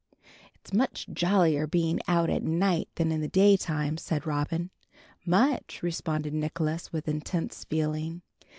[0.55, 4.71] "It's much jollier being out at night than in the daytime," said Robin.
[5.27, 8.23] "Much," responded Nicholas, with intense feeling.